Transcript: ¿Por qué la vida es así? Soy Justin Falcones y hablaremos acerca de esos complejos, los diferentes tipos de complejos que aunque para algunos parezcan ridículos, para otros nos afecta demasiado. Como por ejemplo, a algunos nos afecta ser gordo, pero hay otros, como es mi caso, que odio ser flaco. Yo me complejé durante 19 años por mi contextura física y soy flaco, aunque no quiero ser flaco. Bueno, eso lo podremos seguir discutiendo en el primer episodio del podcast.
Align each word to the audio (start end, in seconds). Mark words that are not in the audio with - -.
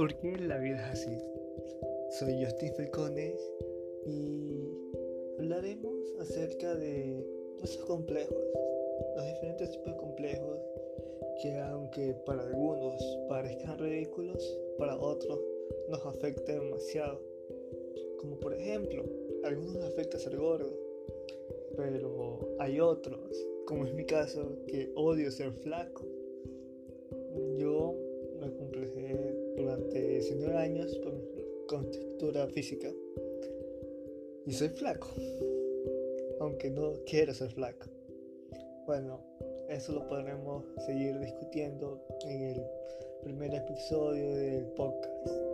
¿Por 0.00 0.16
qué 0.16 0.34
la 0.38 0.56
vida 0.56 0.76
es 0.76 0.98
así? 0.98 1.18
Soy 2.18 2.42
Justin 2.42 2.72
Falcones 2.72 3.38
y 4.06 4.64
hablaremos 5.38 5.94
acerca 6.18 6.74
de 6.74 7.22
esos 7.62 7.84
complejos, 7.84 8.42
los 9.14 9.26
diferentes 9.26 9.70
tipos 9.72 9.92
de 9.92 9.96
complejos 9.98 10.58
que 11.42 11.54
aunque 11.58 12.14
para 12.24 12.44
algunos 12.44 13.18
parezcan 13.28 13.78
ridículos, 13.78 14.58
para 14.78 14.96
otros 14.98 15.38
nos 15.90 16.06
afecta 16.06 16.50
demasiado. 16.50 17.20
Como 18.20 18.40
por 18.40 18.54
ejemplo, 18.54 19.04
a 19.44 19.48
algunos 19.48 19.74
nos 19.74 19.84
afecta 19.84 20.18
ser 20.18 20.34
gordo, 20.34 20.72
pero 21.76 22.56
hay 22.58 22.80
otros, 22.80 23.46
como 23.66 23.84
es 23.84 23.92
mi 23.92 24.06
caso, 24.06 24.64
que 24.66 24.90
odio 24.96 25.30
ser 25.30 25.52
flaco. 25.52 26.06
Yo 27.58 27.94
me 28.40 28.50
complejé 28.54 29.19
durante 29.70 30.00
19 30.00 30.56
años 30.56 30.98
por 30.98 31.12
mi 31.12 31.44
contextura 31.68 32.48
física 32.48 32.88
y 34.44 34.52
soy 34.52 34.68
flaco, 34.70 35.08
aunque 36.40 36.70
no 36.70 36.94
quiero 37.06 37.32
ser 37.32 37.52
flaco. 37.52 37.86
Bueno, 38.86 39.20
eso 39.68 39.92
lo 39.92 40.08
podremos 40.08 40.64
seguir 40.86 41.20
discutiendo 41.20 42.04
en 42.26 42.42
el 42.42 42.62
primer 43.22 43.54
episodio 43.54 44.34
del 44.34 44.64
podcast. 44.72 45.49